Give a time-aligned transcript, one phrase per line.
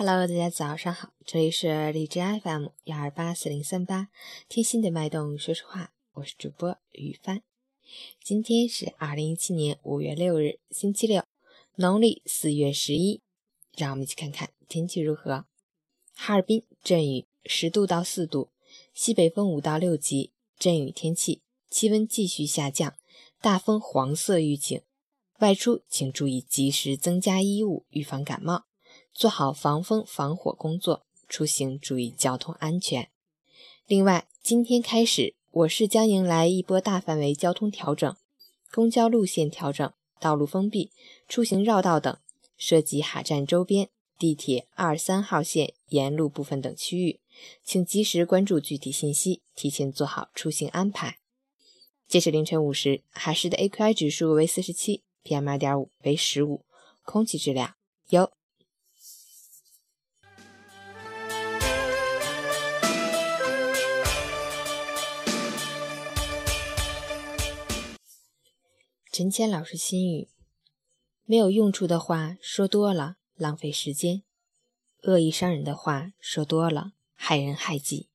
[0.00, 4.10] Hello，大家早上好，这里是荔枝 FM 幺二八四零三八，
[4.48, 7.42] 听心的脉动说说话，我是主播雨帆。
[8.22, 11.24] 今天是二零一七年五月六日，星期六，
[11.74, 13.22] 农历四月十一。
[13.76, 15.46] 让我们一起看看天气如何。
[16.14, 18.50] 哈尔滨阵雨，十度到四度，
[18.94, 22.94] 西北风五到六级，阵雨天气，气温继续下降，
[23.40, 24.80] 大风黄色预警。
[25.40, 28.67] 外出请注意及时增加衣物，预防感冒。
[29.18, 33.10] 做好防风防火工作，出行注意交通安全。
[33.84, 38.16] 另外，今天开始，我市将迎来一波大范围交通调整，
[38.70, 40.92] 公交路线调整、道路封闭、
[41.28, 42.16] 出行绕道等，
[42.56, 47.18] 涉及哈站周边、地铁二三号线沿路部分等区域，
[47.64, 51.18] 请及时关注具体信息，提前做好出行安排。
[52.06, 56.64] 截止凌晨五时，哈市的 AQI 指数为四十七，PM 二点五为十五，
[57.02, 57.74] 空气质量
[58.10, 58.30] 优。
[69.18, 70.28] 陈谦老师心语：
[71.24, 74.22] 没有用处的话说多了，浪费时间；
[75.02, 78.06] 恶意伤人的话说多了，害人害己；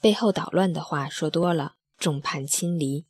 [0.00, 3.06] 背后捣乱的话说多了，众叛亲离。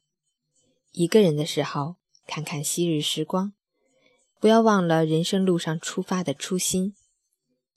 [0.93, 3.55] 一个人的时候，看看昔日时光，
[4.39, 6.95] 不要忘了人生路上出发的初心。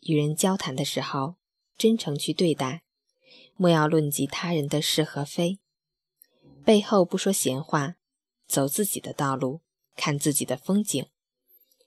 [0.02, 1.36] 与人交谈的时候，
[1.78, 2.84] 真诚去对待，
[3.56, 5.60] 莫要论及他人的是和非，
[6.66, 7.96] 背后不说闲话。
[8.48, 9.62] 走自己的道路，
[9.96, 11.06] 看自己的风景。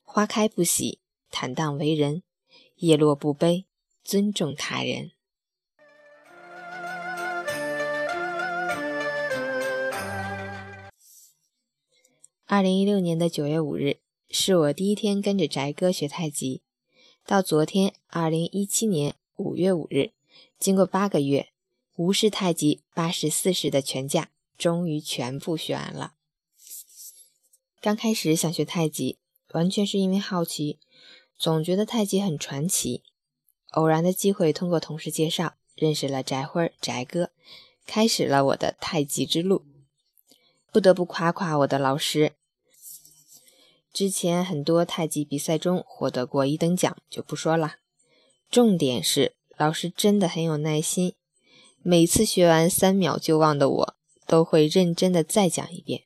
[0.03, 2.22] 花开不喜，坦荡为人；
[2.77, 3.67] 叶落不悲，
[4.05, 5.12] 尊重他人。
[12.47, 16.63] 二零一六年的九月五日，是我第一天跟着翟哥学太极。
[17.24, 20.11] 到昨天，二零一七年五月五日，
[20.58, 21.52] 经过八个月，
[21.95, 26.14] 吴氏太极八十四式的全架终于全部学完了。
[27.80, 29.18] 刚开始想学太极，
[29.52, 30.79] 完全是因为好奇，
[31.39, 33.02] 总觉得太极很传奇。
[33.70, 37.30] 偶然的机会，通过同事介绍，认识了翟辉、翟哥，
[37.86, 39.64] 开始了我的太极之路。
[40.70, 42.35] 不得不夸夸我的老师，
[43.95, 47.77] 之前很多太极比赛中获得过一等奖就不说了，
[48.51, 51.14] 重点是老师真的很有耐心，
[51.83, 53.96] 每次学完三秒就忘的我，
[54.27, 56.02] 都会认真的再讲一遍。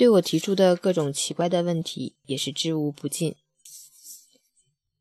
[0.00, 3.36] 对我提出的各种奇怪的问题也是知无不尽。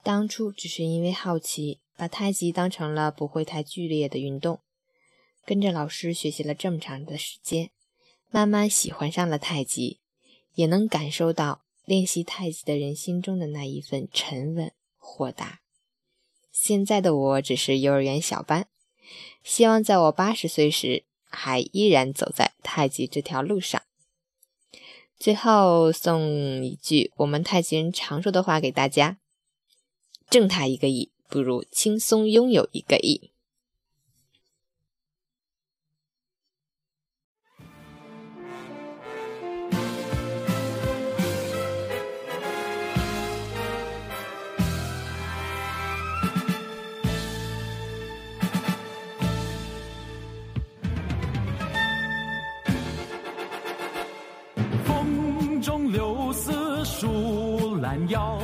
[0.04, 4.60] 当初只是因为好奇，把太极当成了不会太剧烈的运动，
[5.46, 7.72] 跟着老师学习了这么长的时间，
[8.30, 10.02] 慢慢喜欢上了太极，
[10.56, 15.62] 也能感受到练习太极的人心中的那一份沉稳豁达。
[16.52, 18.68] 现在的我只是幼儿园小班，
[19.46, 23.81] 希望在我八十岁时，还依然走在太极这条路上。
[25.19, 29.18] 最后送一句我们太极人常说的话给大家：
[30.30, 33.29] 挣他一个亿，不如轻松拥有一个亿。
[56.00, 58.38] 柳丝树拦腰，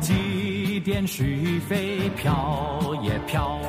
[0.00, 3.60] 几点许飞飘也飘，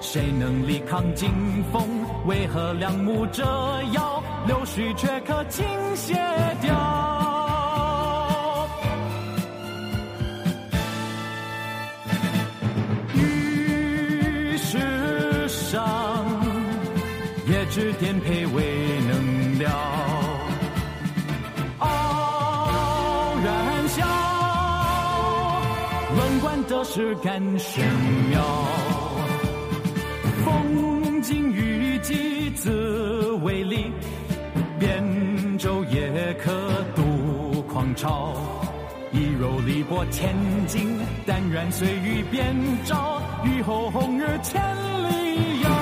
[0.00, 1.28] 谁能力抗劲
[1.72, 1.82] 风？
[2.24, 3.42] 为何两目折
[3.90, 4.22] 腰？
[4.46, 6.14] 柳絮却可倾斜
[6.60, 6.70] 掉。
[13.16, 16.24] 于世上，
[17.48, 20.21] 也只颠沛未能了。
[26.68, 27.84] 得失感玄
[28.30, 28.40] 妙，
[30.44, 33.90] 风景雨季自为力，
[34.78, 36.50] 扁舟也可
[36.94, 38.32] 渡狂潮。
[39.12, 40.34] 一柔力破千
[40.66, 45.81] 金，但愿随遇变招，雨后红日千里遥。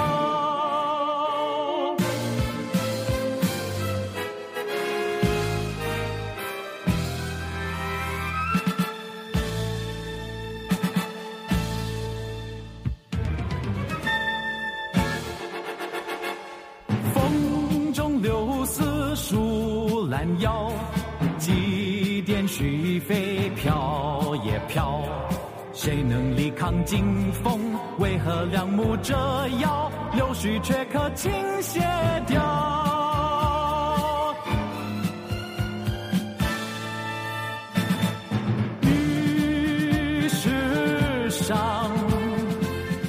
[20.20, 20.70] 拦腰，
[21.38, 25.00] 几点许飞飘也飘，
[25.72, 27.58] 谁能力抗劲风？
[27.99, 29.17] 为何两目折
[29.62, 31.32] 腰，柳絮却可倾
[31.62, 31.81] 斜
[32.26, 32.37] 掉？
[38.82, 41.90] 于世上，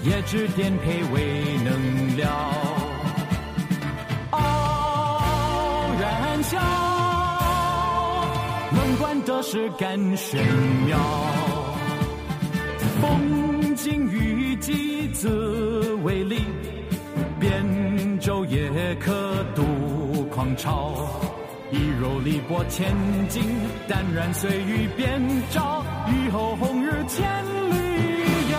[0.05, 2.53] 也只颠沛未能了。
[4.29, 6.57] 傲然笑，
[8.73, 10.45] 能管的是干玄
[10.85, 10.97] 妙。
[13.01, 16.41] 风景遇际自为力，
[17.39, 21.09] 扁舟也可渡狂潮。
[21.71, 22.93] 一柔力搏千
[23.29, 23.43] 斤，
[23.87, 25.83] 淡然随遇边招。
[26.07, 28.57] 雨后红日千里遥。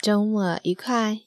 [0.00, 1.25] 周末愉快。